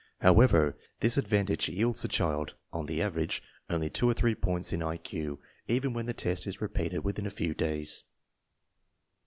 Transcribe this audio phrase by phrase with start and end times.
[0.21, 4.81] However, this advantage yields the child (on the average) only two or three points in
[4.81, 8.03] I Q even when the test is repeated within a few days.